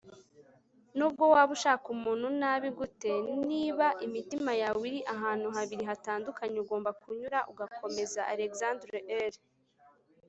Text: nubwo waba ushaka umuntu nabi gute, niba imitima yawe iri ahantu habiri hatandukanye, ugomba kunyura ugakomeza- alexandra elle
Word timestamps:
nubwo 0.97 1.23
waba 1.33 1.51
ushaka 1.57 1.85
umuntu 1.95 2.27
nabi 2.41 2.69
gute, 2.79 3.11
niba 3.47 3.87
imitima 4.05 4.51
yawe 4.61 4.83
iri 4.89 5.01
ahantu 5.15 5.47
habiri 5.55 5.83
hatandukanye, 5.91 6.57
ugomba 6.63 6.89
kunyura 7.01 7.39
ugakomeza- 7.51 8.19
alexandra 8.33 8.99
elle 9.19 9.41